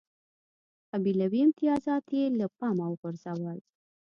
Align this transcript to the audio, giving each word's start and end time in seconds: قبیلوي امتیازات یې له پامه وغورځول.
قبیلوي 0.91 1.39
امتیازات 1.45 2.05
یې 2.17 2.25
له 2.39 2.45
پامه 2.57 2.85
وغورځول. 2.89 3.57